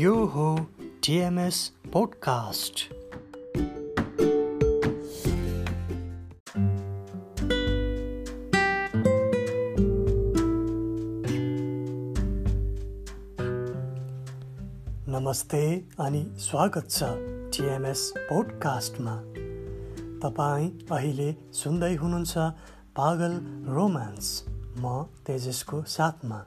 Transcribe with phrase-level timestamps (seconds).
[0.00, 0.44] यो हो
[1.04, 1.56] TMS
[1.92, 2.84] podcast
[15.08, 15.62] नमस्ते
[16.00, 17.02] अनि स्वागत छ
[17.56, 19.16] टिएमएस पोडकास्टमा
[20.24, 22.48] तपाईँ अहिले सुन्दै हुनुहुन्छ
[22.96, 23.38] पागल
[23.74, 24.32] रोमान्स
[24.78, 26.44] म तेजसको साथमा।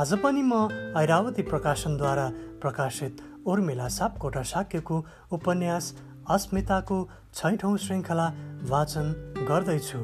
[0.00, 0.52] आज पनि म
[0.96, 2.24] ऐरावती प्रकाशनद्वारा
[2.60, 4.96] प्रकाशित उर्मिला सापकोटा साक्यको
[5.32, 5.92] उपन्यास
[6.30, 6.98] अस्मिताको
[7.34, 8.28] छैठौँ श्रृङ्खला
[8.70, 9.12] वाचन
[9.48, 10.00] गर्दैछु।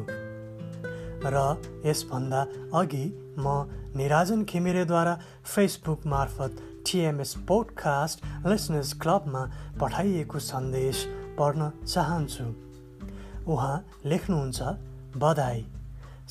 [1.24, 1.46] र
[1.86, 2.42] यसभन्दा
[2.77, 3.05] अघि
[3.41, 3.56] म
[3.96, 5.19] निराजन घिमिरेद्वारा
[5.55, 9.48] फेसबुक मार्फत टिएमएस पोडकास्ट लिसनर्स क्लबमा
[9.80, 11.05] पठाइएको सन्देश
[11.41, 12.52] पढ्न चाहन्छु।
[13.52, 14.60] उहाँ लेख्नुहुन्छ
[15.16, 15.66] बधाई।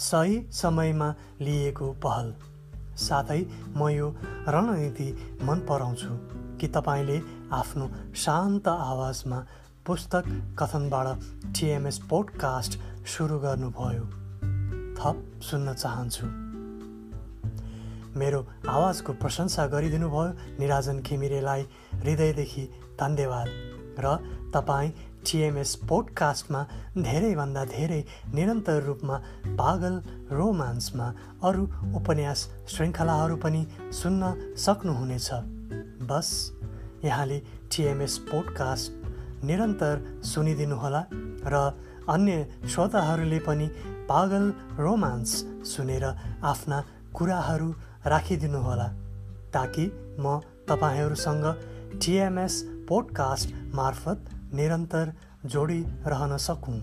[0.10, 2.36] सही समयमा लिएको पहल।
[2.98, 4.16] साथै म यो
[4.48, 6.10] रणनीति मन पराउँछु
[6.58, 7.22] कि तपाईँले
[7.52, 9.46] आफ्नो शान्त आवाजमा
[9.86, 10.24] पुस्तक
[10.60, 11.08] कथनबाट
[11.60, 14.06] टिएमएस पोडकास्ट सुरु गर्नुभयो।
[14.98, 16.26] थप सुन्न चाहन्छु।
[18.20, 21.62] मेरो आवाजको प्रशंसा गरिदिनु भयो निराजन खिमिरेलाई
[21.94, 23.48] हृदयदेखि धन्यवाद।
[24.00, 24.16] र
[24.54, 24.92] तपाईँ
[25.26, 26.62] टिएमएस पोडकास्टमा
[26.98, 29.18] धेरैभन्दा धेरै निरन्तर रूपमा
[29.62, 29.96] पागल
[30.32, 31.08] रोमान्समा
[31.44, 31.64] अरू
[31.98, 33.62] उपन्यास श्रृङ्खलाहरू पनि
[33.94, 35.30] सुन्न सक्नुहुनेछ।
[36.10, 36.30] बस
[37.04, 37.40] यहाँले
[37.72, 41.02] टिएमएस पोडकास्ट निरन्तर सुनिदिनुहोला
[41.46, 41.64] र
[42.10, 43.68] अन्य श्रोताहरूले पनि
[44.10, 44.46] पागल
[44.80, 45.32] रोमान्स
[45.66, 46.06] सुनेर
[46.44, 47.72] आफ्ना कुराहरू
[48.06, 48.88] राखिदिनुहोला
[49.54, 49.86] ताकि
[50.20, 51.46] म तपाईँहरूसँग
[52.02, 55.14] टिएमएस पोडकास्ट मार्फत निरन्तर
[55.46, 56.80] जोडिरहन सकौँ।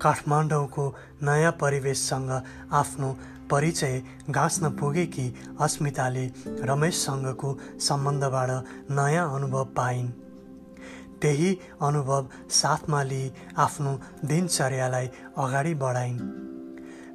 [0.00, 0.84] काठमाडौँको
[1.22, 2.30] नयाँ परिवेशसँग
[2.72, 3.08] आफ्नो
[3.50, 5.26] परिचय गाँच्न पुगेकी
[5.60, 6.24] अस्मिताले
[6.68, 8.50] रमेशसँगको सम्बन्धबाट
[8.90, 10.27] नयाँ अनुभव पाइन्।
[11.22, 11.50] त्यही
[11.82, 13.92] अनुभव साथमा लिई आफ्नो
[14.24, 15.06] दिनचर्यालाई
[15.38, 16.18] अगाडि बढाइन्।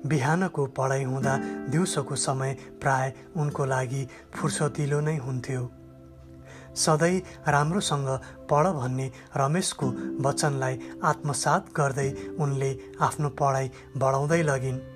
[0.08, 1.38] बिहानको पढाइ हुँदा
[1.72, 5.64] दिउँसोको समय प्राय उनको लागि फुर्सतिलो नै हुन्थ्यो।
[6.76, 8.08] सधैँ राम्रोसँग
[8.50, 9.88] पढ भन्ने रमेशको
[10.22, 12.10] वचनलाई आत्मसात गर्दै
[12.40, 12.72] उनले
[13.02, 14.93] आफ्नो पढाइ बढाउँदै लगिन्।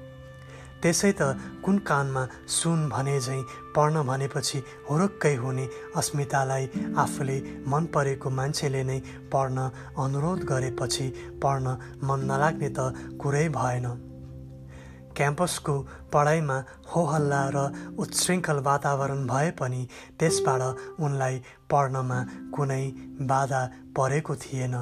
[0.81, 1.21] त्यसै त
[1.65, 2.23] कुन कानमा
[2.55, 3.43] सुन भने झैँ
[3.75, 5.65] पढ्न भनेपछि हुरुक्कै हुने
[5.99, 6.65] अस्मितालाई
[7.03, 7.37] आफूले
[7.71, 8.99] मन परेको मान्छेले नै
[9.33, 9.57] पढ्न
[10.03, 11.07] अनुरोध गरेपछि
[11.43, 11.77] पढ्न
[12.07, 13.87] मन नलाग्ने त कुरै भएन।
[15.17, 15.75] क्याम्पसको
[16.13, 16.57] पढाइमा
[16.91, 17.57] होहल्ला र
[18.03, 19.81] उत्शृङ्खल वातावरण भए पनि
[20.19, 20.61] त्यसबाट
[21.05, 21.35] उनलाई
[21.71, 22.19] पढ्नमा
[22.55, 22.83] कुनै
[23.31, 23.61] बाधा
[23.97, 24.75] परेको थिएन।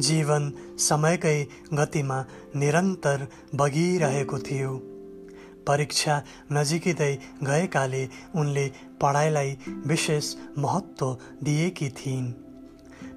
[0.00, 2.24] जीवन समयकै गतिमा
[2.56, 4.78] निरन्तर बगिरहेको थियो।
[5.66, 6.22] परीक्षा
[6.52, 8.68] नजिकै गएकाले उनले
[9.00, 9.56] पढाइलाई
[9.86, 12.32] विशेष महत्त्व दिएकी थिइन्।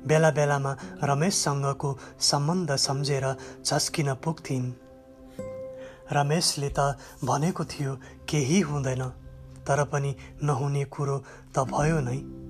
[0.08, 3.36] बेला बेलामा रमेशसँगको सम्बन्ध सम्झेर
[3.66, 4.72] झस्किन पुग्थिन्।
[6.12, 7.96] रमेशले त भनेको थियो
[8.30, 9.04] केही हुँदैन
[9.68, 11.18] तर पनि नहुने कुरो
[11.56, 12.47] त भयो नै।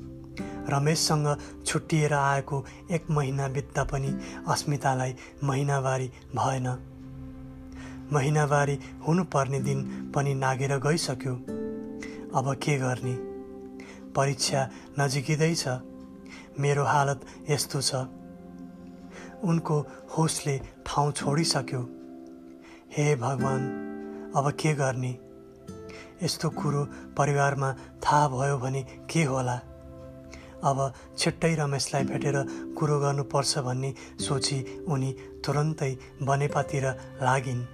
[0.69, 6.67] रमेशसँग छुट्टिएर आएको एक महिना बित्दा पनि अस्मितालाई महिनावारी भएन।
[8.13, 11.33] महिनावारी हुनुपर्ने दिन पनि नागेर गइसक्यो।
[12.39, 13.15] अब के गर्ने?
[14.11, 14.69] परीक्षा
[14.99, 15.67] नजिकिँदैछ
[16.59, 17.95] मेरो हालत यस्तो छ।
[19.43, 19.85] उनको
[20.17, 21.81] होसले ठाउँ छोडिसक्यो।
[22.97, 23.65] हे भगवान्
[24.35, 25.19] अब के गर्ने?
[26.23, 26.83] यस्तो कुरो
[27.17, 29.61] परिवारमा थाहा भयो भने के होला?
[30.63, 32.35] अब छिट्टै रमेशलाई भेटेर
[32.77, 35.11] कुरो गर्नुपर्छ भन्ने सोची उनी
[35.45, 36.85] तुरन्तै बनेपातिर
[37.21, 37.65] लागिन्।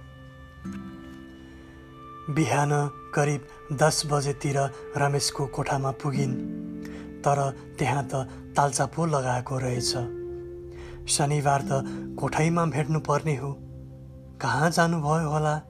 [2.34, 2.70] बिहान
[3.14, 3.40] करिब
[3.72, 4.58] दस बजेतिर
[4.96, 6.34] रमेशको कोठामा पुगिन्
[7.20, 7.38] तर
[7.78, 8.14] त्यहाँ त
[8.56, 9.92] तालचा पो लगाएको रहेछ।
[11.08, 11.84] शनिबार त
[12.20, 13.52] कोठैमा भेट्नु पर्ने हो।
[14.40, 15.60] कहाँ जानुभयो होला?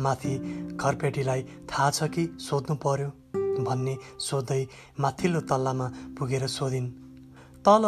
[0.00, 0.38] माथि
[0.76, 3.39] घरपेटीलाई थाहा छ कि सोध्नु पर्यो?
[3.64, 4.62] भन्ने सोध्दै
[5.00, 5.86] माथिल्लो तल्लामा
[6.18, 6.88] पुगेर सोधिन्
[7.64, 7.84] तल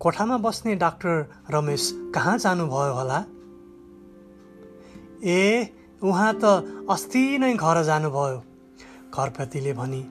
[0.00, 1.14] कोठामा बस्ने डाक्टर
[1.50, 1.84] रमेश
[2.14, 3.18] कहाँ जानुभयो होला?
[5.24, 5.42] ए
[6.02, 6.44] उहाँ त
[6.90, 8.38] अस्ति नै घर जानुभयो
[9.14, 10.02] घरपतिले भनी।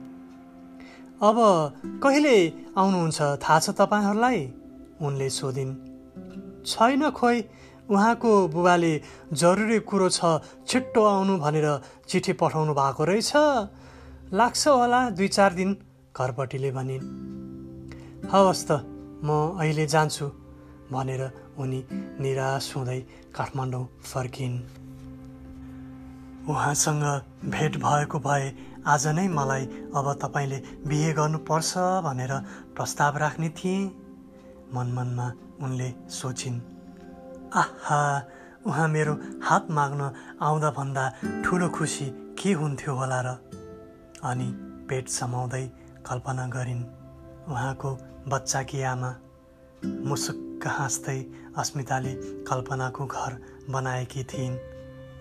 [1.18, 1.36] अब
[2.04, 2.36] कहिले
[2.76, 4.38] आउनुहुन्छ थाहा छ तपाईँहरूलाई?
[5.00, 5.72] उनले सोधिन्।
[6.66, 7.36] छैन खोइ
[7.88, 8.92] उहाँको बुबाले
[9.32, 10.20] जरुरी कुरो छ
[10.68, 11.68] छिट्टो आउनु भनेर
[12.08, 13.32] चिठी पठाउनु भएको रहेछ।
[14.32, 15.70] लाग्छ होला दुई चार दिन
[16.12, 17.04] घरपट्टिले भनिन्
[18.28, 18.70] हवस् त
[19.24, 20.26] म अहिले जान्छु
[20.92, 21.22] भनेर
[21.56, 21.80] उनी
[22.20, 22.98] निराश हुँदै
[23.32, 24.58] काठमाडौँ फर्किन्।
[26.44, 27.04] उहाँसँग
[27.48, 28.52] भेट भएको भए
[28.84, 29.64] आज नै मलाई
[29.96, 31.72] अब तपाईँले बिहे गर्नुपर्छ
[32.04, 32.32] भनेर
[32.76, 33.90] प्रस्ताव राख्ने थिएँ
[34.76, 35.28] मनमनमा
[35.64, 35.90] उनले
[36.20, 36.60] सोचिन्।
[37.56, 38.00] आहा
[38.68, 41.04] उहाँ मेरो हात माग्न आउँदा भन्दा
[41.44, 43.47] ठुलो खुसी के हुन्थ्यो होला र?
[44.24, 44.48] अनि
[44.88, 45.64] पेट समाउँदै
[46.06, 46.84] कल्पना गरिन्
[47.48, 47.90] उहाँको
[48.28, 49.10] बच्चाकी आमा
[49.84, 51.18] मुसुक्क हाँस्दै
[51.56, 52.12] अस्मिताले
[52.42, 53.32] कल्पनाको घर
[53.70, 54.56] बनाएकी थिइन्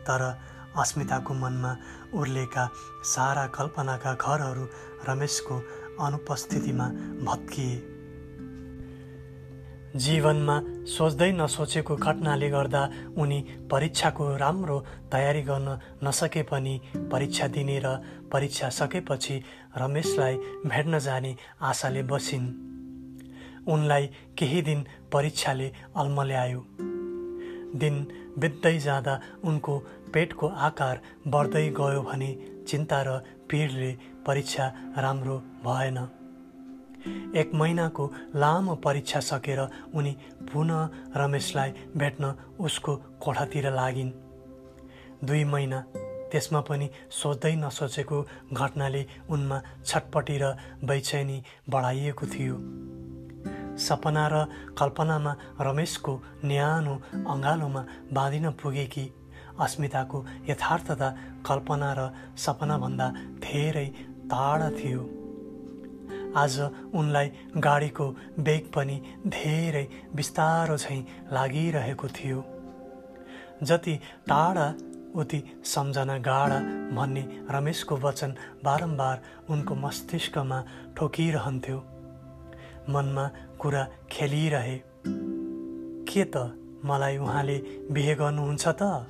[0.08, 0.22] तर
[0.78, 1.72] अस्मिताको मनमा
[2.14, 2.70] उर्लेका
[3.04, 4.66] सारा कल्पनाका घरहरू
[5.10, 5.56] रमेशको
[6.02, 6.88] अनुपस्थितिमा
[7.28, 7.98] भत्किए।
[9.96, 10.56] जीवनमा
[10.86, 12.82] सोच्दै नसोचेको घटनाले गर्दा
[13.18, 13.40] उनी
[13.72, 14.78] परीक्षाको राम्रो
[15.12, 16.74] तयारी गर्न नसके पनि
[17.12, 17.88] परीक्षा दिने र
[18.32, 19.42] परीक्षा सकेपछि
[19.78, 20.36] रमेशलाई
[20.66, 22.48] भेट्न जाने आशाले बसिन्।
[23.68, 24.06] उनलाई
[24.38, 26.66] केही दिन परीक्षाले अल्मल्यायो
[27.80, 27.96] दिन
[28.40, 29.78] बित्दै जाँदा उनको
[30.14, 32.30] पेटको आकार बढ्दै गयो भने
[32.68, 33.18] चिन्ता र
[33.50, 33.92] पिरले
[34.26, 34.66] परीक्षा
[34.98, 35.98] राम्रो भएन।
[37.36, 39.60] एक महिनाको लामो परीक्षा सकेर
[39.96, 40.16] उनी
[40.52, 44.12] पुनः रमेशलाई भेट्न उसको कोठातिर लागिन्।
[45.24, 45.84] दुई महिना
[46.32, 48.18] त्यसमा पनि सोच्दै नसोचेको
[48.54, 50.46] घटनाले उनमा छटपटी र
[50.84, 51.38] बैचैनी
[51.70, 52.58] बढाइएको थियो।
[53.78, 54.36] सपना र
[54.80, 56.14] कल्पनामा रमेशको
[56.46, 56.96] न्यानो
[57.34, 57.82] अँगालोमा
[58.14, 59.06] बाँधिन पुगेकी
[59.60, 60.18] अस्मिताको
[60.50, 61.10] यथार्थता
[61.48, 63.08] कल्पना र सपनाभन्दा
[63.46, 63.88] धेरै
[64.32, 65.04] टाढा थियो।
[66.36, 66.60] आज
[66.94, 67.28] उनलाई
[67.58, 68.06] गाडीको
[68.40, 68.98] बेग पनि
[69.28, 69.86] धेरै
[70.16, 71.02] बिस्तारो झैँ
[71.34, 72.44] लागिरहेको थियो।
[73.64, 73.96] जति
[74.30, 74.68] टाढा
[75.16, 76.60] उति सम्झना गाडा
[76.96, 80.64] भन्ने रमेशको वचन बारम्बार उनको मस्तिष्कमा
[80.98, 81.78] ठोकिरहन्थ्यो।
[82.90, 84.82] मनमा कुरा खेलिरहे।
[86.14, 86.38] के त?
[86.86, 89.08] मलाई उहाँले बिहे गर्नुहुन्छ त?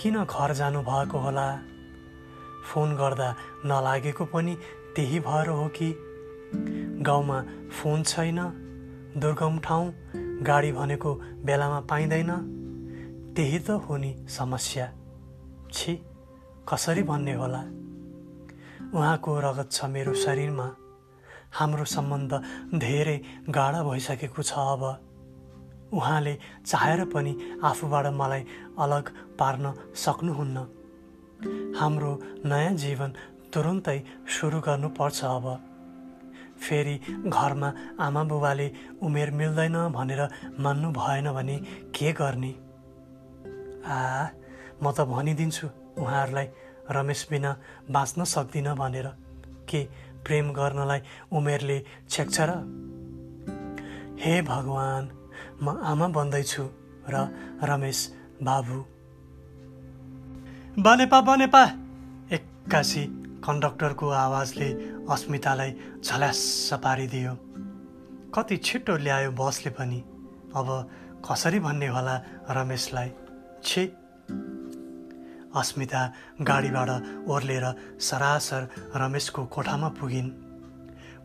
[0.00, 1.58] किन घर जानुभएको होला?
[2.72, 3.34] फोन गर्दा
[3.64, 4.56] नलागेको पनि
[4.96, 5.96] त्यही भएर हो कि?
[7.02, 7.44] गाउँमा
[7.82, 8.38] फोन छैन
[9.16, 9.92] दुर्गम ठाउँ
[10.42, 12.55] गाडी भनेको बेलामा पाइँदैन।
[13.36, 14.86] त्यही त हो नि समस्या।
[15.72, 15.92] छि
[16.68, 17.60] कसरी भन्ने होला?
[18.96, 20.68] उहाँको रगत छ मेरो शरीरमा।
[21.52, 22.32] हाम्रो सम्बन्ध
[22.80, 23.16] धेरै
[23.52, 24.82] गाढा भइसकेको छ अब।
[25.92, 26.34] उहाँले
[26.64, 28.42] चाहेर पनि आफूबाट मलाई
[28.80, 29.04] अलग
[29.36, 30.56] पार्न सक्नुहुन्न।
[31.76, 32.12] हाम्रो
[32.48, 33.10] नयाँ जीवन
[33.52, 33.98] तुरुन्तै
[34.32, 35.46] सुरु गर्नुपर्छ अब।
[36.56, 37.68] फेरि घरमा
[38.00, 38.72] आमा बुबाले
[39.04, 40.22] उमेर मिल्दैन भनेर
[40.58, 41.56] मान्नु भएन भने
[41.92, 42.65] के गर्ने?
[43.86, 44.28] आ
[44.82, 45.66] म त भनिदिन्छु
[46.02, 46.48] उहाँहरूलाई
[46.90, 47.50] रमेश बिना
[47.90, 49.06] बाँच्न सक्दिनँ भनेर।
[49.68, 49.80] के
[50.24, 51.00] प्रेम गर्नलाई
[51.32, 51.78] उमेरले
[52.10, 52.50] छेक्छ र?
[54.20, 55.08] हे भगवान्
[55.62, 56.64] म आमा बन्दैछु
[57.08, 57.14] र
[57.62, 57.98] रमेश
[58.42, 58.78] बाबु।
[60.82, 61.62] बनेपा बनेपा!
[62.32, 63.04] एक्कासी
[63.46, 64.68] कन्डक्टरको आवाजले
[65.10, 65.70] अस्मितालाई
[66.04, 67.32] झल्यास पारिदियो
[68.34, 70.00] कति छिटो ल्यायो बसले पनि।
[70.58, 70.68] अब
[71.24, 72.16] कसरी भन्ने होला
[72.50, 73.10] रमेशलाई?
[73.66, 73.84] छि।
[75.56, 76.02] अस्मिता
[76.42, 76.90] गाडीबाट
[77.28, 77.64] ओर्लेर
[78.00, 80.30] सरासर रमेशको कोठामा पुगिन्।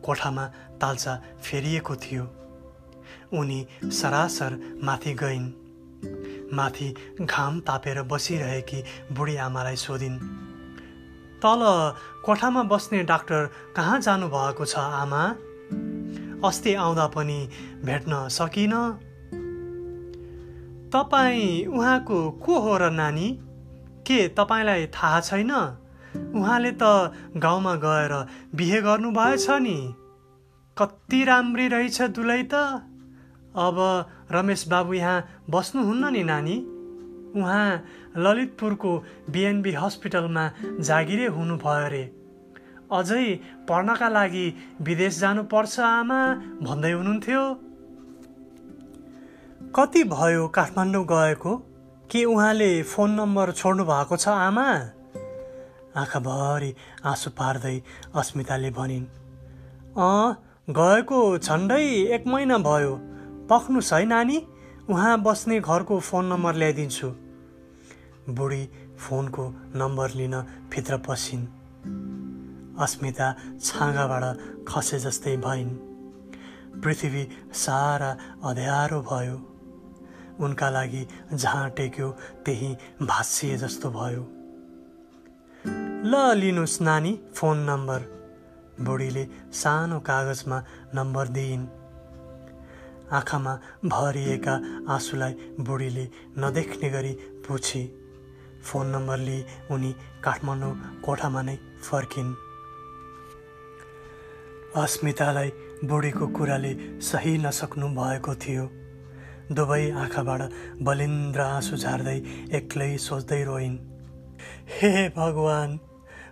[0.04, 0.46] कोठामा
[0.82, 2.24] तालचा फेरिएको थियो।
[3.34, 3.60] उनी
[3.92, 5.48] सरासर माथि गइन्।
[6.54, 6.88] माथि
[7.22, 10.18] घाम तापेर बसिरहेकी बुढी आमालाई सोधिन्
[11.42, 11.62] तल
[12.26, 13.46] कोठामा बस्ने डाक्टर
[13.76, 15.24] कहाँ जानुभएको छ आमा?
[16.48, 17.40] अस्ति आउँदा पनि
[17.86, 18.74] भेट्न सकिन?
[20.92, 23.28] तपाईँ उहाँको को हो र नानी?
[24.08, 25.52] के तपाईँलाई थाहा छैन?
[26.36, 26.84] उहाँले त
[27.38, 28.14] गाउँमा गएर
[28.56, 29.78] बिहे गर्नुभएछ नि।
[30.78, 32.84] कति राम्री रहेछ दुलै त।
[33.56, 33.78] अब
[34.32, 36.58] रमेश बाबु यहाँ बस्नुहुन्न नि नानी।
[37.40, 37.68] उहाँ
[38.18, 38.92] ललितपुरको
[39.32, 40.46] बिएनबी हस्पिटलमा
[40.80, 42.04] जागिरे हुनुभयो अरे
[42.92, 43.26] अझै
[43.70, 44.46] पढ्नका लागि
[44.82, 46.22] विदेश जानुपर्छ आमा
[46.62, 47.71] भन्दै हुनुहुन्थ्यो।
[49.76, 51.56] कति भयो काठमाडौँ गएको?
[52.12, 54.68] के उहाँले फोन नम्बर छोड्नु भएको छ आमा?
[55.96, 56.76] आँखाभरि
[57.06, 57.82] आँसु पार्दै
[58.16, 59.06] अस्मिताले भनिन्
[59.96, 60.36] अँ
[60.70, 61.84] गएको झन्डै
[62.16, 62.96] एक महिना भयो।
[63.48, 64.38] पख्नुहोस् है नानी?
[64.90, 67.08] उहाँ बस्ने घरको फोन नम्बर ल्याइदिन्छु।
[68.30, 68.64] बुढी
[69.00, 70.36] फोनको नम्बर लिन
[70.68, 71.48] भित्र पसिन्।
[72.76, 74.26] अस्मिता छाँगाबाट
[74.68, 75.72] खसे जस्तै भइन्
[76.84, 77.24] पृथ्वी
[77.54, 78.12] सारा
[78.44, 79.51] अध्यारो भयो।
[80.42, 82.10] उनका लागि जहाँ टेक्यो
[82.46, 84.24] त्यही भाँसिए जस्तो भयो।
[86.12, 88.02] ल लिनुहोस् नानी फोन नम्बर।
[88.82, 90.64] बुढीले सानो कागजमा
[90.96, 91.66] नम्बर दिइन्।
[93.12, 93.54] आँखामा
[93.86, 94.54] भरिएका
[94.90, 96.06] आँसुलाई बुढीले
[96.38, 97.14] नदेख्ने गरी
[97.48, 97.84] पुछी।
[98.64, 99.92] फोन नम्बर लिई उनी
[100.24, 100.74] काठमाडौँ
[101.06, 102.34] कोठामा नै फर्किन्।
[104.76, 105.50] अस्मितालाई
[105.86, 108.66] बुढीको कुराले सही नसक्नु भएको थियो।
[109.52, 110.42] दुवै आँखाबाट
[110.82, 112.16] बलिन्द्र आँसु झार्दै
[112.54, 113.78] एक्लै सोच्दै रोइन्।
[114.80, 115.78] हे भगवान्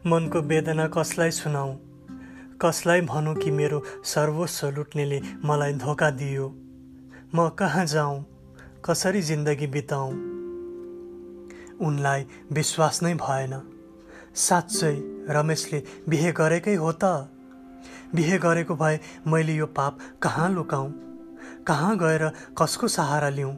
[0.08, 1.74] मनको वेदना कसलाई सुनाऊ?
[2.62, 6.48] कसलाई भनौँ कि मेरो सर्वस्व लुट्नेले मलाई धोका दियो?
[7.36, 8.24] म कहाँ जाउँ
[8.86, 10.14] कसरी जिन्दगी बिताउँ
[11.80, 13.54] उनलाई विश्वास नै भएन।
[14.36, 14.96] साँच्चै
[15.30, 17.04] रमेशले बिहे गरेकै हो त?
[18.16, 21.09] बिहे गरेको भए मैले यो पाप कहाँ लुकाउँ
[21.68, 22.24] कहाँ गएर
[22.58, 23.54] कसको सहारा लिउँ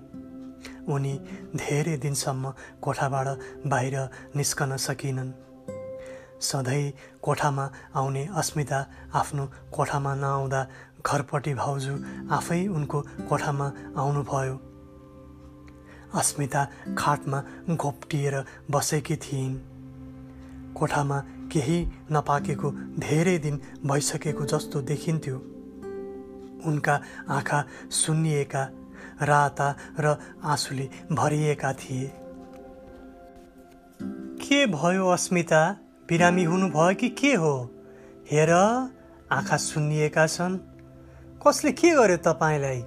[0.89, 1.13] उनी
[1.55, 3.27] धेरै दिनसम्म कोठाबाट
[3.67, 3.96] बाहिर
[4.36, 5.31] निस्कन सकिनन्।
[6.41, 7.65] सधैँ कोठामा
[7.96, 8.79] आउने अस्मिता
[9.13, 10.62] आफ्नो कोठामा नआउँदा
[11.05, 11.96] घरपट्टि भाउजू
[12.31, 13.67] आफै उनको कोठामा
[13.98, 14.55] आउनुभयो।
[16.20, 16.62] अस्मिता
[16.98, 17.43] खाटमा
[17.75, 18.36] घोप्टिएर
[18.72, 19.55] बसेकी थिइन्।
[20.75, 21.20] कोठामा
[21.51, 21.79] केही
[22.12, 25.38] नपाकेको धेरै दिन भइसकेको जस्तो देखिन्थ्यो।
[26.65, 28.70] उनका आँखा सुन्निएका
[29.22, 32.12] राता र आँसुले भरिएका थिए।
[34.41, 35.77] के भयो अस्मिता?
[36.10, 37.72] बिरामी हुनुभयो कि के हो?
[38.32, 38.51] हेर
[39.32, 40.58] आँखा सुन्निएका छन्।
[41.48, 42.82] कसले के गर्यो तपाईँलाई?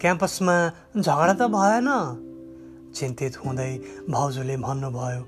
[0.00, 1.88] क्याम्पसमा झगडा त भएन?
[2.94, 3.78] चिन्तित हुँदै
[4.10, 5.22] भाउजूले भन्नुभयो।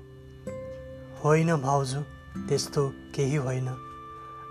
[1.23, 2.01] होइन भाउजू
[2.47, 3.67] त्यस्तो केही होइन।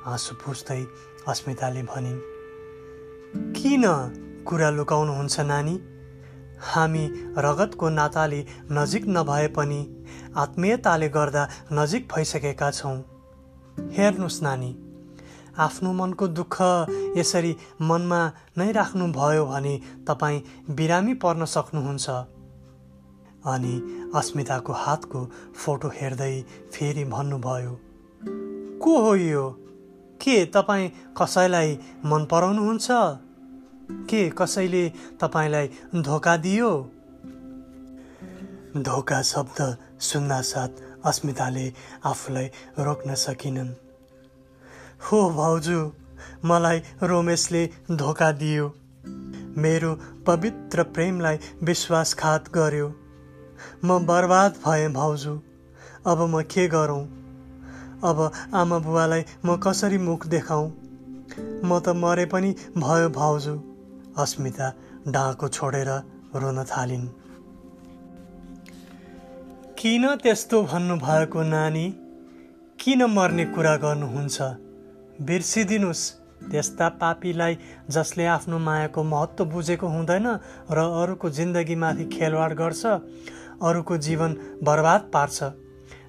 [0.07, 0.87] आँसु पुस्दै
[1.29, 2.38] अस्मिताले भनिन्।
[3.37, 3.85] किन
[4.47, 5.75] कुरा लुकाउनुहुन्छ नानी?
[6.63, 7.05] हामी
[7.39, 9.81] रगतको नाताले नजिक नभए पनि
[10.37, 12.97] आत्मीयताले गर्दा नजिक भइसकेका छौँ।
[13.93, 14.71] हेर्नुहोस् नानी
[15.59, 16.57] आफ्नो मनको दुःख
[17.17, 18.21] यसरी मनमा
[18.59, 19.75] नै राख्नुभयो भने
[20.09, 22.09] तपाईँ बिरामी पर्न सक्नुहुन्छ।
[23.47, 23.75] अनि
[24.15, 26.35] अस्मिताको हातको फोटो हेर्दै
[26.73, 27.79] फेरि भन्नुभयो
[28.83, 29.47] को हो यो?
[30.23, 30.91] के तपाईँ
[31.23, 32.89] कसैलाई मन पराउनुहुन्छ?
[33.91, 36.93] के कसैले तपाईँलाई धोका दियो?
[38.77, 40.69] धोका शब्द सुन्नासाथ
[41.05, 41.73] अस्मिताले
[42.05, 42.47] आफूलाई
[42.79, 43.69] रोक्न सकिनन्।
[45.01, 45.93] हो भाउजू
[46.45, 48.75] मलाई रोमेशले धोका दियो।
[49.57, 49.95] मेरो
[50.27, 52.89] पवित्र प्रेमलाई विश्वासघात गर्यो।
[53.85, 55.43] म बर्बाद भएँ भाउजू।
[56.07, 57.18] अब म के गरौँ?
[58.05, 58.19] अब
[58.55, 60.67] आमा बुवालाई म कसरी मुख देखाउँ
[61.65, 63.55] म त मरे पनि भयो भाउजू।
[64.19, 64.69] अस्मिता
[65.09, 65.91] डाँको छोडेर
[66.35, 67.07] रोन थालिन्।
[69.79, 71.87] किन त्यस्तो भन्नुभएको नानी?
[72.79, 74.39] किन मर्ने कुरा गर्नुहुन्छ?
[75.21, 76.05] बिर्सिदिनुहोस्
[76.51, 77.59] त्यस्ता पापीलाई
[77.91, 80.27] जसले आफ्नो मायाको महत्त्व बुझेको हुँदैन
[80.71, 82.83] र अरूको जिन्दगीमाथि खेलवाड गर्छ
[83.59, 84.31] अरूको जीवन
[84.63, 85.39] बर्बाद पार्छ।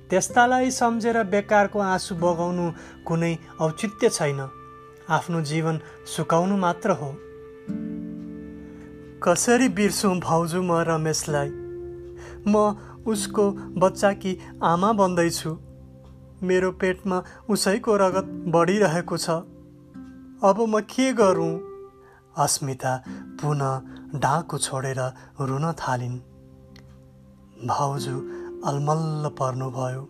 [0.09, 2.71] त्यस्तालाई सम्झेर बेकारको आँसु बगाउनु
[3.05, 4.39] कुनै औचित्य छैन।
[5.09, 5.79] आफ्नो जीवन
[6.15, 7.09] सुकाउनु मात्र हो।
[9.23, 11.49] कसरी बिर्सौँ भाउजू म रमेशलाई?
[12.47, 12.75] म
[13.07, 15.57] उसको बच्चाकी आमा बन्दैछु।
[16.43, 21.53] मेरो पेटमा उसैको रगत बढिरहेको छ। अब म के गरौँ?
[22.37, 23.03] अस्मिता
[23.41, 24.99] पुनः डाँको छोडेर
[25.41, 26.19] रुन थालिन्।
[27.67, 30.01] भाउजू अलमल्ल पर्नुभयो।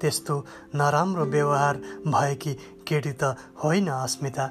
[0.00, 0.34] त्यस्तो
[0.74, 1.76] नराम्रो व्यवहार
[2.06, 2.54] भएकी
[2.88, 4.46] केटी त होइन अस्मिता।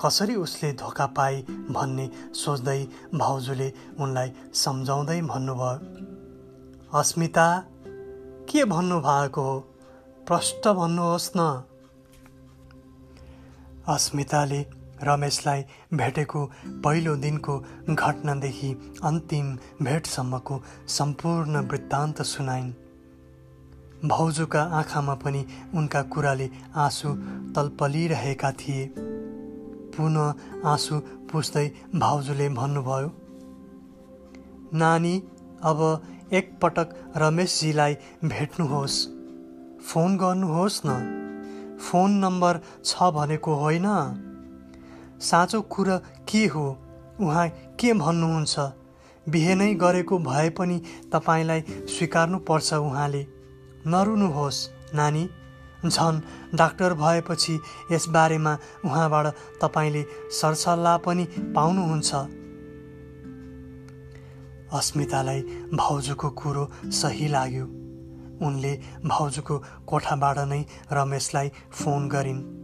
[0.00, 2.80] कसरी उसले धोका पाए भन्ने सोच्दै
[3.14, 3.68] भाउजूले
[4.00, 7.46] उनलाई सम्झाउँदै भन्नुभयो अस्मिता
[8.48, 9.60] के भन्नुभएको हो?
[10.26, 11.40] प्रष्ट भन्नुहोस् न।
[13.88, 14.60] अस्मिताले
[15.04, 16.44] रमेशलाई भेटेको
[16.84, 17.58] पहिलो दिनको
[17.90, 18.70] घटनादेखि
[19.04, 19.46] अन्तिम
[19.82, 22.72] भेटसम्मको सम्पूर्ण वृत्तान्त सुनाइन्।
[24.04, 25.44] भाउजूका आँखामा पनि
[25.74, 27.08] उनका कुराले आँसु
[27.54, 28.84] तलपलिरहेका थिए।
[29.94, 30.98] पुनः आँसु
[31.32, 33.10] पुस्दै भाउजूले भन्नुभयो
[34.74, 35.14] नानी
[35.62, 35.80] अब
[36.32, 37.94] एकपटक रमेशजीलाई
[38.24, 38.96] भेट्नुहोस्।
[39.84, 40.90] फोन गर्नुहोस् न।
[41.80, 43.86] फोन नम्बर छ भनेको होइन।
[45.20, 46.78] साँचो कुरा के हो?
[47.20, 48.58] उहाँ के भन्नुहुन्छ?
[49.28, 53.26] बिहे नै गरेको भए पनि तपाईँलाई स्वीकार्नु पर्छ उहाँले।
[53.86, 55.30] नरुनुहोस् नानी।
[55.86, 56.20] झन्
[56.56, 57.60] डाक्टर भएपछि
[57.92, 59.26] यसबारेमा उहाँबाट
[59.62, 62.14] तपाईँले सरसल्लाह पनि पाउनुहुन्छ।
[64.72, 65.40] अस्मितालाई
[65.74, 67.64] भाउजूको कुरो सही लाग्यो।
[68.46, 72.63] उनले भाउजूको कोठाबाट नै रमेशलाई फोन गरिन्।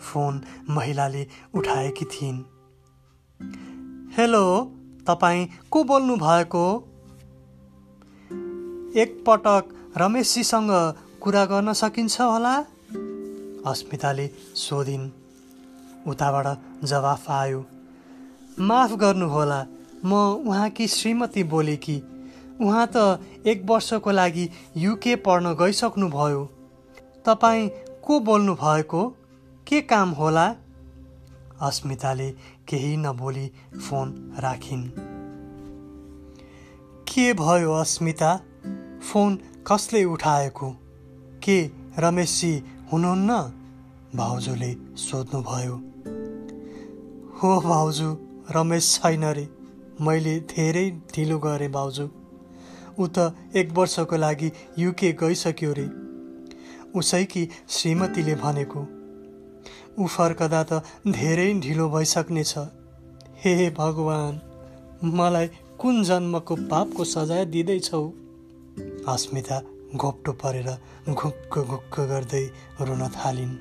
[0.00, 0.40] फोन
[0.70, 2.38] महिलाले उठाएकी थिइन्।
[4.16, 4.44] हेलो
[5.06, 6.64] तपाईँ को बोल्नु भएको
[8.96, 9.64] एकपटक
[9.98, 10.70] रमेशजीसँग
[11.22, 12.54] कुरा गर्न सकिन्छ होला?
[13.66, 14.26] अस्मिताले
[14.56, 15.10] सोधिन्।
[16.08, 16.46] उताबाट
[16.84, 17.64] जवाफ आयो
[18.58, 19.66] माफ गर्नुहोला
[20.04, 20.12] म
[20.46, 21.96] उहाँकी श्रीमती बोलेकी
[22.60, 26.44] उहाँ त एक वर्षको लागि युके पढ्न गइसक्नुभयो।
[27.24, 27.68] तपाईँ
[28.04, 29.02] को बोल्नु भएको
[29.70, 30.54] के काम होला?
[31.60, 32.30] अस्मिताले
[32.68, 34.90] केही नबोली फोन राखिन्।
[37.02, 38.40] के भयो अस्मिता?
[39.12, 40.76] फोन कसले उठाएको?
[41.42, 42.62] के रमेशजी
[42.92, 43.32] हुनुहुन्न?
[44.14, 45.74] भाउजूले सोध्नुभयो।
[47.38, 48.18] हो भाउजू
[48.50, 49.48] रमेश छैन रे।
[50.00, 52.10] मैले धेरै ढिलो गरेँ भाउजू।
[52.98, 55.90] ऊ त एक वर्षको लागि युके गइसक्यो रे।
[56.98, 58.99] उसैकी श्रीमतीले भनेको।
[59.98, 62.52] ऊ फर्कदा त धेरै ढिलो भइसक्नेछ।
[63.42, 64.38] हे भगवान्
[65.16, 65.46] मलाई
[65.80, 68.02] कुन जन्मको पापको सजाय दिँदैछौ?
[69.08, 69.58] अस्मिता
[69.96, 70.68] घोप्टो परेर
[71.08, 72.44] घुक्क घुक्क गर्दै
[72.80, 73.54] रुन थालिन्।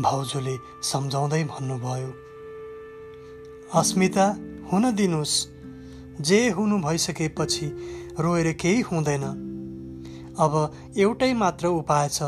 [0.00, 2.10] भाउजूले सम्झाउँदै भन्नुभयो
[3.80, 4.26] अस्मिता
[4.72, 5.36] हुन दिनुहोस्
[6.20, 7.66] जे हुनु भइसकेपछि
[8.20, 9.24] रोएर केही हुँदैन।
[10.40, 10.52] अब
[10.98, 12.22] एउटै मात्र उपाय छ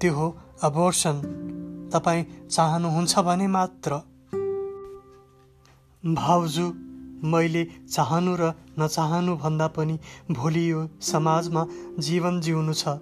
[0.00, 0.26] त्यो हो
[0.62, 1.16] अबोर्सन
[1.94, 3.90] तपाईँ चाहनुहुन्छ भने मात्र।
[6.04, 6.66] भाउजू
[7.32, 9.98] मैले चाहनु र नचाहनु भन्दा पनि
[10.30, 11.62] भोलि यो समाजमा
[11.98, 12.98] जीवन जिउनु छ।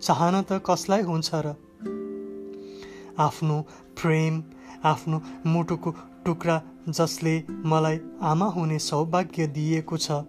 [0.00, 1.52] चाहन त कसलाई हुन्छ र?
[3.18, 3.56] आफ्नो
[4.00, 4.42] प्रेम
[4.84, 5.90] आफ्नो मुटुको
[6.24, 6.56] टुक्रा
[6.88, 7.34] जसले
[7.66, 8.00] मलाई
[8.30, 10.24] आमा हुने सौभाग्य दिएको छ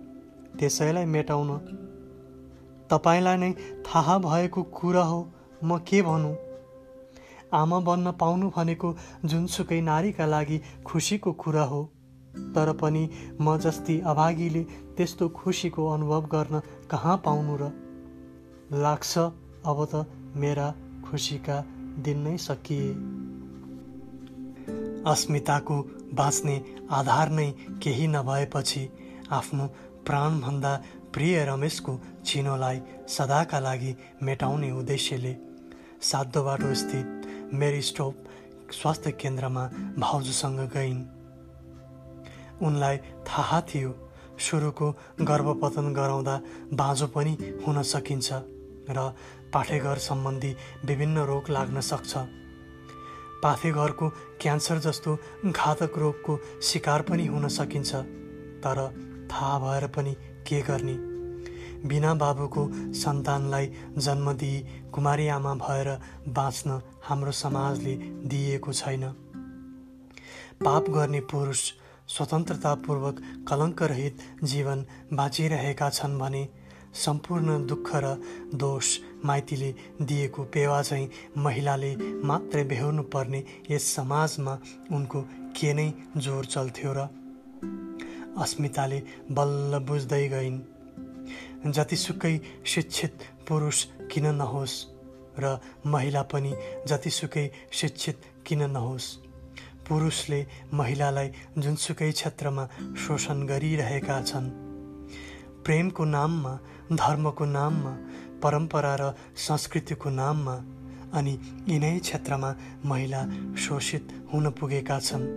[0.60, 1.50] त्यसैलाई मेटाउन।
[2.92, 3.52] तपाईँलाई नै
[3.88, 5.20] थाहा भएको कुरा हो
[5.64, 6.36] म के भनौँ?
[7.54, 11.86] आमा बन्न पाउनु भनेको जुनसुकै नारीका लागि खुसीको कुरा हो।
[12.36, 13.10] तर पनि
[13.42, 14.64] म जस्ती अभागीले
[14.98, 16.60] त्यस्तो खुसीको अनुभव गर्न
[16.92, 17.72] कहाँ पाउनु र?
[18.74, 19.18] लाग्छ
[19.66, 20.74] अब त मेरा
[21.10, 21.66] खुसीका
[22.00, 22.94] दिन नै सकिए।
[25.12, 25.82] अस्मिताको
[26.14, 28.90] बाँच्ने आधार नै केही नभएपछि
[29.32, 29.68] आफ्नो
[30.06, 30.84] प्राणभन्दा
[31.14, 35.36] प्रिय रमेशको चिनोलाई सदाका लागि मेटाउने उद्देश्यले
[36.02, 37.19] सातो बाटो स्थित
[37.54, 38.16] मेरी स्टोप
[38.72, 39.66] स्वास्थ्य केन्द्रमा
[39.98, 41.02] भाउजूसँग गइन्।
[42.62, 43.94] उनलाई थाहा थियो
[44.40, 46.42] सुरुको गर्भपतन गराउँदा
[46.74, 48.30] बाँझो पनि हुन सकिन्छ
[48.90, 49.14] र
[49.54, 52.18] पाठेघर सम्बन्धी विभिन्न रोग लाग्न सक्छ।
[53.44, 54.10] पाथेघरको
[54.42, 57.96] क्यान्सर जस्तो घातक रोगको शिकार पनि हुन सकिन्छ
[58.64, 58.88] तर
[59.32, 60.14] थाहा भएर पनि
[60.48, 61.09] के गर्ने?
[61.86, 64.60] बिना बाबुको सन्तानलाई जन्म दिई
[64.94, 65.90] कुमारी आमा भएर
[66.28, 69.04] बाँच्न हाम्रो समाजले दिएको छैन।
[70.66, 71.72] पाप गर्ने पुरुष
[72.08, 76.48] स्वतन्त्रतापूर्वक कलङ्करहित जीवन बाँचिरहेका छन् भने
[76.94, 78.16] सम्पूर्ण दुःख र
[78.56, 84.58] दोष माइतीले दिएको पेवा चाहिँ महिलाले मात्रै बेहोर्नु पर्ने यस समाजमा
[84.92, 85.22] उनको
[85.56, 87.08] के नै जोर चल्थ्यो र
[88.38, 90.60] अस्मिताले बल्ल बुझ्दै गइन्।
[91.66, 94.76] जतिसुकै शिक्षित पुरुष किन नहोस्
[95.40, 96.54] र महिला पनि
[96.88, 99.16] जतिसुकै शिक्षित किन नहोस्?
[99.88, 104.50] पुरुषले महिलालाई जुनसुकै क्षेत्रमा शोषण गरिरहेका छन्।
[105.66, 106.60] प्रेमको नाममा
[106.94, 107.94] धर्मको नाममा
[108.44, 110.56] परम्परा र संस्कृतिको नाममा
[111.14, 113.22] अनि यिनै क्षेत्रमा महिला
[113.56, 115.28] शोषित हुन पुगेका छन्।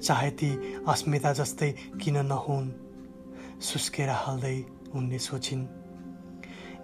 [0.00, 0.50] चाहे ती
[0.88, 2.70] अस्मिता जस्तै किन नहुन्?
[3.60, 5.64] सुस्केर हाल्दै उनले सोचिन्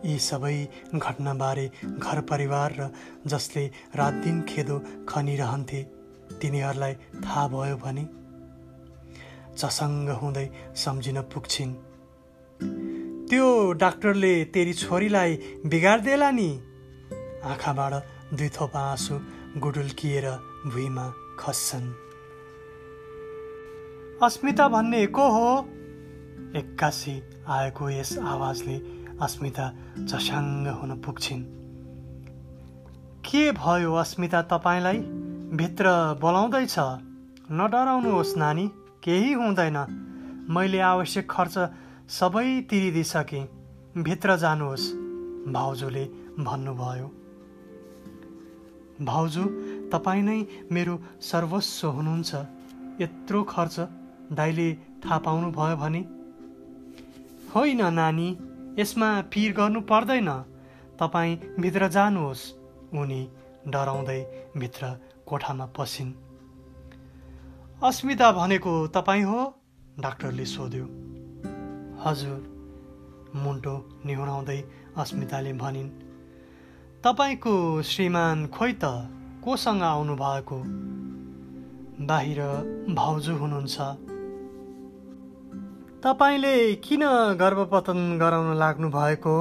[0.04, 0.56] यी सबै
[0.94, 1.66] घटनाबारे
[1.98, 2.90] घर परिवार र
[3.26, 3.64] जसले
[3.96, 4.76] रात दिन खेदो
[5.08, 5.80] खनिरहन्थे
[6.40, 6.94] तिनीहरूलाई
[7.24, 8.04] थाहा भयो भने
[9.58, 11.72] चसङ्ग हुँदै सम्झिन पुग्छिन्।
[13.28, 15.32] त्यो डाक्टरले तेरी छोरीलाई
[15.66, 16.50] बिगार्देला नि।
[17.44, 17.92] आँखाबाट
[18.34, 19.14] दुई थोपा आँसु
[19.60, 20.26] गुडुल्किएर
[20.66, 21.06] भुइँमा
[21.40, 21.88] खस्छन्।
[24.22, 25.50] अस्मिता भन्ने को हो?
[26.56, 28.76] एक्कासी आएको यस आवाजले
[29.22, 29.66] अस्मिता
[30.08, 31.42] चसाङ्ग हुन पुग्छिन्।
[33.24, 34.98] के भयो अस्मिता तपाईँलाई?
[35.52, 36.78] भित्र बोलाउँदैछ।
[37.50, 38.66] नडराउनुहोस् नानी
[39.02, 39.76] केही हुँदैन।
[40.50, 41.56] मैले आवश्यक खर्च
[42.08, 43.48] सबै तिरिदिइसकेँ
[44.02, 44.92] भित्र जानुहोस्
[45.52, 46.04] भाउजूले
[46.38, 47.08] भन्नुभयो।
[49.04, 49.44] भाउजू
[49.92, 52.34] तपाईँ नै मेरो सर्वस्व हुनुहुन्छ।
[53.00, 53.80] यत्रो खर्च
[54.32, 56.17] दाइले थाहा पाउनुभयो भने
[57.54, 58.28] होइन नानी
[58.78, 60.28] यसमा पिर गर्नु पर्दैन।
[61.00, 62.52] तपाईँ भित्र जानुहोस्।
[62.94, 63.28] उनी
[63.68, 66.12] डराउँदै भित्र कोठामा पसिन्।
[67.84, 69.54] अस्मिता भनेको तपाईँ हो?
[70.00, 70.84] डाक्टरले सोध्यो।
[72.04, 72.38] हजुर
[73.34, 74.60] मुन्टो निहुराउँदै
[74.96, 75.88] अस्मिताले भनिन्।
[77.04, 78.84] तपाईँको श्रीमान खोइ त
[79.44, 80.62] कोसँग आउनुभएको?
[82.06, 82.40] बाहिर
[82.94, 83.78] भाउजू हुनुहुन्छ।
[85.98, 87.02] तपाईँले किन
[87.34, 89.34] गर्भपतन गराउन लाग्नु भएको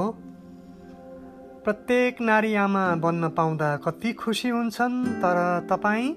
[1.64, 5.38] प्रत्येक नारी आमा बन्न पाउँदा कति खुसी हुन्छन् तर
[5.70, 6.08] तपाईँ?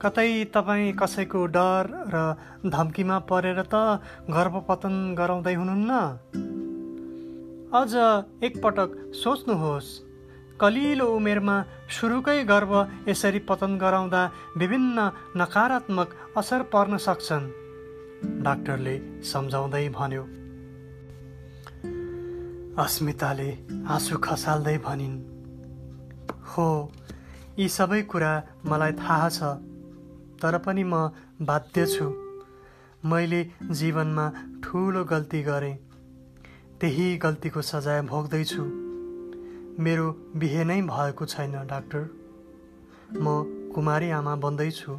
[0.00, 2.16] कतै तपाईँ कसैको डर र
[2.72, 4.00] धम्कीमा परेर त
[4.32, 5.92] गर्भपतन गराउँदै हुनुहुन्न?
[7.76, 7.92] अझ
[8.48, 9.92] एकपटक सोच्नुहोस्
[10.60, 11.56] कलिलो उमेरमा
[11.92, 12.72] सुरुकै गर्भ
[13.08, 14.22] यसरी पतन गराउँदा
[14.56, 17.57] विभिन्न नकारात्मक असर पर्न सक्छन्।
[18.22, 20.22] डाक्टरले सम्झाउँदै भन्यो
[22.84, 23.50] अस्मिताले
[23.88, 25.18] आँसु खसाल्दै भनिन्
[26.50, 26.68] हो
[27.58, 28.32] यी सबै कुरा
[28.66, 29.40] मलाई थाहा छ
[30.42, 31.10] तर पनि म
[31.42, 32.06] बाध्य छु।
[33.04, 34.26] मैले जीवनमा
[34.64, 35.76] ठुलो गल्ती गरेँ
[36.80, 38.62] त्यही गल्तीको सजाय भोग्दैछु।
[39.84, 42.02] मेरो बिहे नै भएको छैन डाक्टर।
[43.14, 43.26] म
[43.74, 44.92] कुमारी आमा बन्दैछु।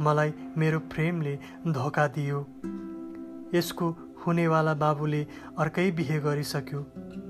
[0.00, 2.40] मलाई मेरो प्रेमले धोका दियो।
[3.54, 3.90] यसको
[4.26, 5.26] हुनेवाला बाबुले
[5.58, 6.80] अर्कै बिहे गरिसक्यो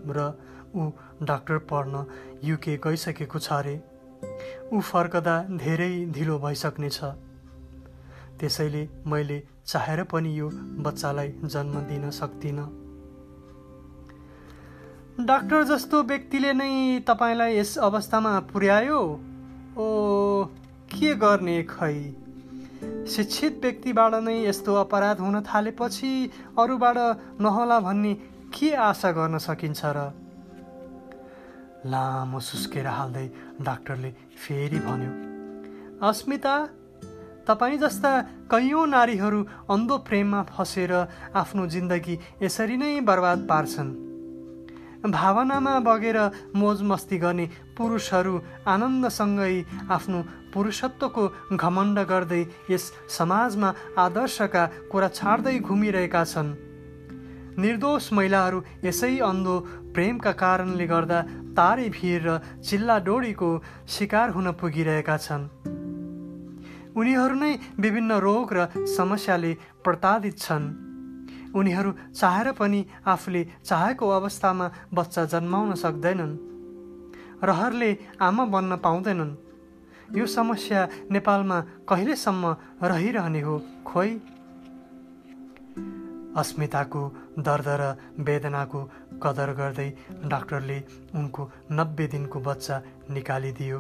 [0.09, 0.33] र
[0.77, 0.91] ऊ
[1.23, 2.07] डाक्टर पढ्न
[2.45, 3.77] युके गइसकेको छ अरे।
[4.73, 7.01] ऊ फर्कदा धेरै ढिलो भइसक्नेछ।
[8.41, 10.49] त्यसैले मैले चाहेर पनि यो
[10.83, 12.67] बच्चालाई जन्म दिन सक्दिनँ।
[15.21, 19.01] डाक्टर जस्तो व्यक्तिले नै तपाईँलाई यस अवस्थामा पुर्यायो?
[19.79, 19.87] ओ
[20.91, 21.95] के गर्ने खै?
[23.07, 26.13] शिक्षित व्यक्तिबाट नै यस्तो अपराध हुन थालेपछि
[26.59, 26.99] अरूबाट
[27.41, 28.13] नहोला भन्ने
[28.55, 29.99] के आशा गर्न सकिन्छ र?
[31.87, 33.27] लामो सुस्केर हाल्दै
[33.61, 34.11] डाक्टरले
[34.43, 35.13] फेरि भन्यो
[36.09, 36.55] अस्मिता
[37.49, 38.13] तपाईँ जस्ता
[38.51, 40.93] कैयौँ नारीहरू अन्धो प्रेममा फसेर
[41.35, 43.91] आफ्नो जिन्दगी यसरी नै बर्बाद पार्छन्।
[45.05, 46.19] भावनामा बगेर
[46.57, 48.35] मोज मस्ती गर्ने पुरुषहरू
[48.67, 49.55] आनन्दसँगै
[49.93, 50.21] आफ्नो
[50.55, 51.25] पुरुषत्वको
[51.57, 52.85] घमण्ड गर्दै यस
[53.17, 56.55] समाजमा आदर्शका कुरा छाड्दै घुमिरहेका छन्।
[57.55, 59.55] निर्दोष महिलाहरू यसै अन्धो
[59.95, 61.19] प्रेमका कारणले गर्दा
[61.59, 63.51] तारे भिर र चिल्ला डोरीको
[63.89, 65.45] शिकार हुन पुगिरहेका छन्।
[66.99, 69.53] उनीहरू नै विभिन्न रोग र समस्याले
[69.85, 70.67] प्रताडित छन्।
[71.55, 76.35] उनीहरू चाहेर पनि आफूले चाहेको अवस्थामा बच्चा जन्माउन सक्दैनन्।
[77.45, 77.91] रहरले
[78.21, 79.33] आमा बन्न पाउँदैनन्।
[80.15, 82.45] यो समस्या नेपालमा कहिलेसम्म
[82.83, 83.55] रहिरहने हो
[83.87, 84.11] खोइ?
[86.37, 87.03] अस्मिताको
[87.39, 87.83] दर्द र
[88.27, 88.81] वेदनाको
[89.23, 89.89] कदर गर्दै
[90.31, 90.79] डाक्टरले
[91.19, 92.77] उनको नब्बे दिनको बच्चा
[93.11, 93.79] निकालिदियो।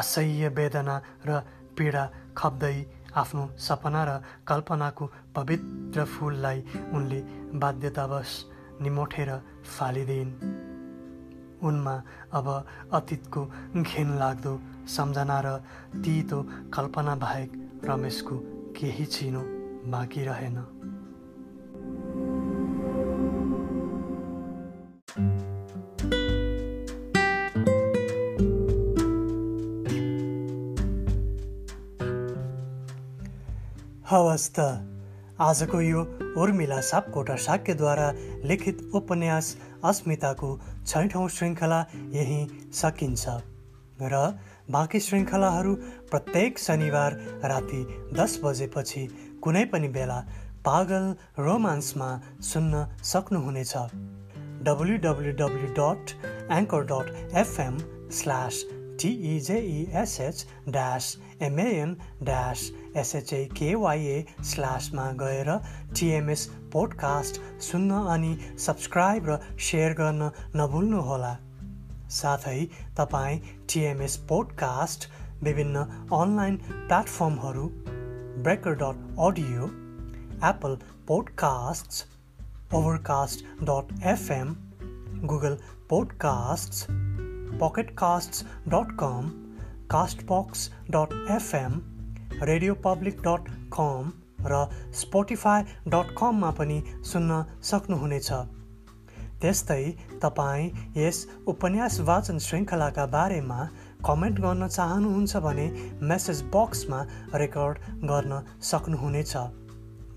[0.00, 1.30] असह्य वेदना र
[1.76, 2.04] पीडा
[2.38, 2.76] खप्दै
[3.22, 4.10] आफ्नो सपना र
[4.48, 5.04] कल्पनाको
[5.36, 6.58] पवित्र फुललाई
[6.96, 7.20] उनले
[7.60, 8.30] बाध्यतावश
[8.82, 9.30] निमोठेर
[9.76, 10.32] फालिदिन्
[11.62, 11.96] उनमा
[12.32, 12.46] अब
[12.92, 13.44] अतीतको
[13.82, 14.54] घिन लाग्दो
[14.88, 15.48] सम्झना र
[16.04, 16.42] तितो
[16.74, 17.50] कल्पना बाहेक
[17.84, 18.36] रमेशको
[18.76, 19.42] केही चिनो
[19.90, 20.58] बाँकी रहेन।
[34.10, 34.58] हवस् त।
[35.40, 36.00] आजको यो
[36.36, 38.08] उर्मिला सापकोटा साक्यद्वारा
[38.44, 39.46] लिखित उपन्यास
[39.84, 40.50] अस्मिताको
[40.86, 41.80] छैठौँ श्रृङ्खला
[42.14, 43.24] यहीँ सकिन्छ।
[44.02, 44.20] र
[44.70, 45.74] बाँकी श्रृङ्खलाहरू
[46.10, 47.12] प्रत्येक शनिबार
[47.44, 47.80] राति
[48.18, 49.02] दस बजेपछि
[49.42, 50.18] कुनै पनि बेला
[50.66, 51.04] पागल
[51.38, 52.10] रोमान्समा
[52.50, 53.74] सुन्न सक्नुहुनेछ।
[54.66, 56.14] W W W dot
[56.58, 57.78] anchor dot FM
[58.18, 58.62] slash
[59.00, 62.70] T E J E S H dash M A N dash
[63.02, 64.18] S H A K Y A
[64.50, 65.50] स्ल्यासमा गएर
[65.98, 71.32] टिएमएस पोडकास्ट सुन्न अनि सब्सक्राइब र सेयर गर्न नभुल्नुहोला।
[72.10, 72.60] साथै
[72.96, 73.38] तपाईँ
[73.72, 75.08] टिएमएस पोडकास्ट
[75.42, 77.68] विभिन्न online प्लेटफर्महरू
[78.46, 79.66] breaker dot audio
[80.48, 80.76] Apple
[81.08, 82.02] podcast
[82.74, 84.54] Overcast dot FM
[85.26, 85.58] Google
[85.90, 86.86] podcast
[87.60, 89.30] Pocket Casts dot com
[89.90, 91.80] Castbox dot FM
[92.42, 94.10] radio public dot com
[94.46, 98.32] र स्पोटिफाई डट कममा पनि सुन्न सक्नुहुनेछ।
[99.40, 99.84] त्यस्तै
[100.22, 103.68] तपाईँ यस उपन्यास वाचन श्रृङ्खलाका बारेमा
[104.06, 105.66] कमेन्ट गर्न चाहनुहुन्छ भने
[106.02, 107.00] मेसेज बक्समा
[107.34, 109.34] रेकर्ड गर्न सक्नुहुनेछ।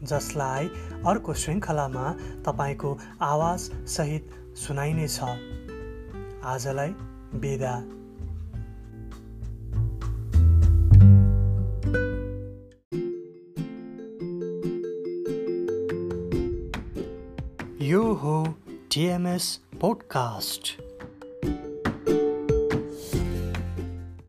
[0.03, 0.69] जसलाई
[1.07, 2.05] अर्को श्रृङ्खलामा
[2.45, 5.19] तपाईँको आवाजसहित सुनाइनेछ।
[6.43, 6.89] आजलाई
[7.41, 8.04] बिदा।
[17.85, 18.35] यो हो
[18.91, 19.47] टिएमएस
[19.81, 20.67] पोडकास्ट